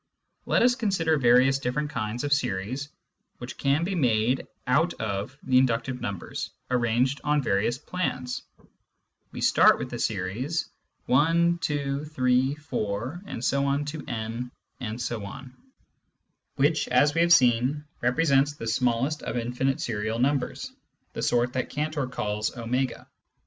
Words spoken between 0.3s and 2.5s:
Let us first consider various different kinds of